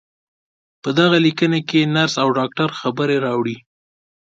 په 0.81 0.89
دغې 0.97 1.19
ليکنې 1.25 1.61
کې 1.69 1.81
د 1.83 1.91
نرس 1.95 2.15
او 2.23 2.29
ډاکټر 2.37 2.69
خبرې 2.79 3.17
راوړې. 3.25 3.57